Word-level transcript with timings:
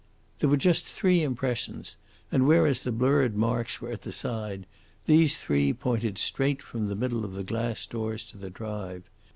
There 0.39 0.49
were 0.49 0.57
just 0.57 0.87
three 0.87 1.21
impressions; 1.21 1.95
and, 2.31 2.47
whereas 2.47 2.79
the 2.81 2.91
blurred 2.91 3.35
marks 3.35 3.79
were 3.79 3.91
at 3.91 4.01
the 4.01 4.11
side, 4.11 4.65
these 5.05 5.37
three 5.37 5.73
pointed 5.73 6.17
straight 6.17 6.63
from 6.63 6.87
the 6.87 6.95
middle 6.95 7.23
of 7.23 7.33
the 7.33 7.43
glass 7.43 7.85
doors 7.85 8.23
to 8.23 8.37
the 8.39 8.49
drive. 8.49 9.03